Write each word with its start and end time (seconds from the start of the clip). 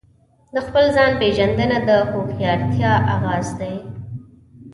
د 0.53 0.55
خپل 0.65 0.85
ځان 0.95 1.11
پیژندنه 1.21 1.77
د 1.87 1.89
هوښیارتیا 2.11 2.93
آغاز 3.15 3.47
دی. 3.59 3.75